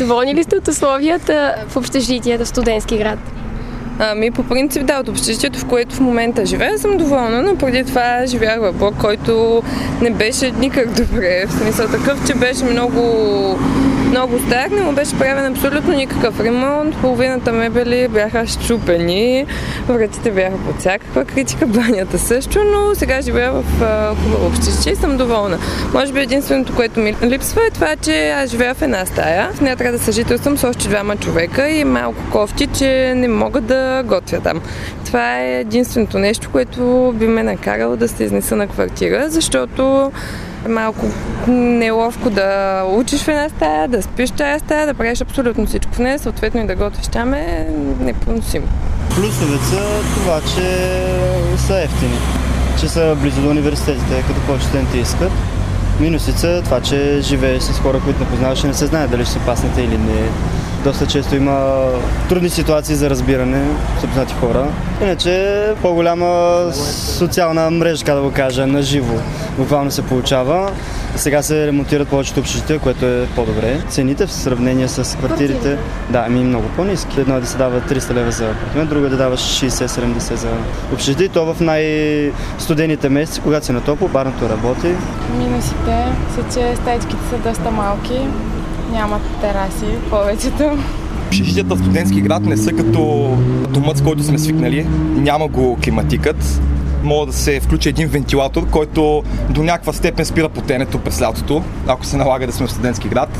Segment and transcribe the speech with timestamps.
[0.00, 3.18] Доволни ли сте от условията в общежитията в студентски град?
[3.98, 7.84] Ами, по принцип, да, от общежитието, в което в момента живея, съм доволна, но преди
[7.84, 9.62] това живях в блок, който
[10.02, 11.46] не беше никак добре.
[11.46, 13.00] В смисъл такъв, че беше много,
[14.10, 16.96] много стар, не му беше правен абсолютно никакъв ремонт.
[17.00, 19.46] Половината мебели бяха щупени,
[19.88, 23.64] вратите бяха под всякаква критика, банята също, но сега живея в
[24.22, 25.58] хубаво общежитие и съм доволна.
[25.94, 29.50] Може би единственото, което ми липсва е това, че аз живея в една стая.
[29.52, 33.60] В нея трябва да съжителствам с още двама човека и малко кофти, че не мога
[33.60, 34.60] да готвя там.
[35.10, 40.12] Това е единственото нещо, което би ме накарало да се изнеса на квартира, защото
[40.66, 41.06] е малко
[41.48, 45.92] неловко да учиш в една стая, да спиш в тази стая, да правиш абсолютно всичко
[45.92, 47.68] в нея, съответно и да готвиш там е
[48.00, 48.66] непоносимо.
[49.14, 49.82] Плюсовете са
[50.14, 50.96] това, че
[51.66, 52.18] са ефтини,
[52.80, 55.32] че са близо до университетите, като повече студенти искат.
[56.00, 59.24] Минусите са това, че живееш с хора, които не познаваш и не се знае дали
[59.24, 60.28] ще се паснете или не
[60.84, 61.86] доста често има
[62.28, 63.64] трудни ситуации за разбиране
[64.00, 64.66] с опознати хора.
[65.02, 66.64] Иначе по-голяма
[67.18, 69.14] социална мрежа, така да го кажа, на живо
[69.58, 70.70] буквално се получава.
[71.16, 73.80] Сега се ремонтират повечето общежития, което е по-добре.
[73.88, 75.78] Цените в сравнение с квартирите,
[76.10, 77.20] да, ми много по-низки.
[77.20, 80.48] Едно е да се дава 300 лева за апартамент, друго е да дава 60-70 за
[80.92, 81.28] общежитие.
[81.28, 84.88] То в най-студените месеци, когато се на топло, барното работи.
[85.38, 88.20] Минусите са, че стаичките са доста малки,
[88.92, 90.78] нямат тераси повечето.
[91.26, 93.30] Общежитията в студентски град не са като
[93.68, 94.86] домът, с който сме свикнали.
[95.16, 96.60] Няма го климатикът.
[97.02, 102.06] Мога да се включи един вентилатор, който до някаква степен спира потенето през лятото, ако
[102.06, 103.38] се налага да сме в студентски град.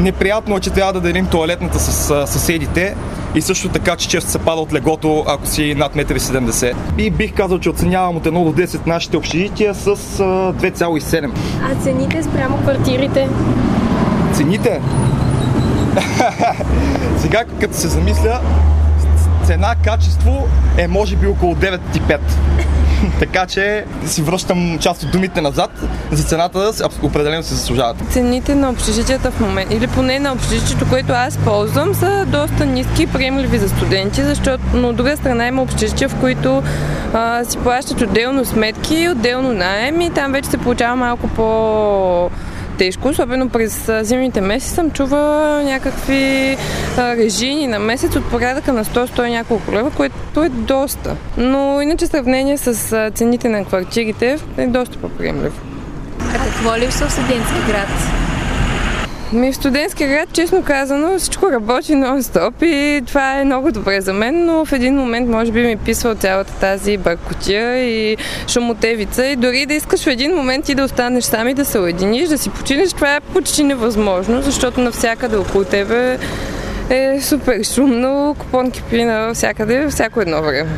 [0.00, 2.94] Неприятно е, че трябва да делим туалетната с съседите
[3.34, 6.78] и също така, че често се пада от легото, ако си над 1,70 м.
[6.98, 11.30] И бих казал, че оценявам от 1 до 10 нашите общежития с 2,7.
[11.64, 13.28] А цените спрямо квартирите?
[14.32, 14.80] Цените?
[17.18, 18.40] Сега, като се замисля,
[19.44, 22.18] цена-качество е може би около 9,5.
[23.18, 25.70] така че си връщам част от думите назад.
[26.10, 26.72] За цената
[27.02, 27.96] определено се заслужават.
[28.10, 33.02] Цените на общежитията в момента, или поне на общежитието, което аз ползвам, са доста ниски
[33.02, 36.62] и приемливи за студенти, защото но от друга страна има общежития, в които
[37.14, 42.30] а, си плащат отделно сметки, отделно найем и там вече се получава малко по
[42.78, 46.56] тежко, особено през зимните месеци съм чува някакви
[46.98, 51.16] режими на месец от порядъка на 100-100 няколко лева, което е доста.
[51.36, 55.56] Но иначе сравнение с цените на квартирите е доста по-приемливо.
[56.34, 58.21] А какво липсва в студентски град?
[59.32, 64.12] Ми в студентски град, честно казано, всичко работи нон-стоп и това е много добре за
[64.12, 68.16] мен, но в един момент може би ми писва цялата тази бъркотия и
[68.48, 71.78] шумотевица и дори да искаш в един момент и да останеш сам и да се
[71.78, 76.18] уединиш, да си починеш, това е почти невъзможно, защото навсякъде около тебе
[76.90, 80.70] е супер шумно, купон кипи навсякъде, всяко едно време.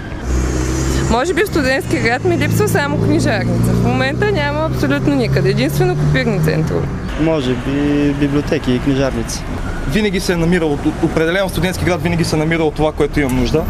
[1.15, 3.73] Може би в студентски град ми липсва само книжарница.
[3.73, 5.51] В момента няма абсолютно никъде.
[5.51, 6.87] Единствено копирни центрове.
[7.21, 9.43] Може би библиотеки и книжарници.
[9.89, 13.65] Винаги се е намирало, определено студентски град винаги се е намирало това, което имам нужда.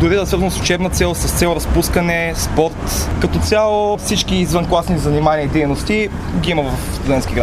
[0.00, 3.10] Дори да свързано с учебна цел, с цел разпускане, спорт.
[3.20, 6.08] Като цяло всички извънкласни занимания и дейности
[6.40, 7.42] ги има в студентски град.